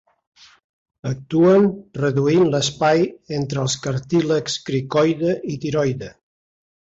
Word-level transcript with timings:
Actuen 1.09 1.67
reduint 1.99 2.47
l'espai 2.55 3.03
entre 3.41 3.61
els 3.65 3.77
cartílags 3.85 4.57
cricoide 4.71 5.37
i 5.57 5.61
tiroide. 5.67 6.11